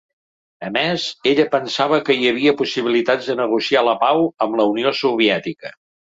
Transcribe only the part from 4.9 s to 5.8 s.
Soviètica.